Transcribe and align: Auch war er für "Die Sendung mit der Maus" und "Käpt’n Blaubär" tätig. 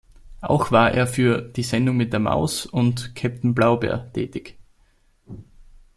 Auch 0.41 0.71
war 0.71 0.91
er 0.91 1.05
für 1.05 1.43
"Die 1.43 1.61
Sendung 1.61 1.95
mit 1.95 2.11
der 2.11 2.19
Maus" 2.19 2.65
und 2.65 3.13
"Käpt’n 3.13 3.53
Blaubär" 3.53 4.11
tätig. 4.13 4.57